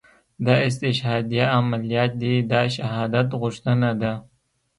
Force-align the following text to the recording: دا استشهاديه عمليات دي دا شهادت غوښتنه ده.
دا 0.45 0.55
استشهاديه 0.67 1.45
عمليات 1.57 2.11
دي 2.21 2.33
دا 2.51 2.61
شهادت 2.75 3.27
غوښتنه 3.41 3.89
ده. 4.01 4.13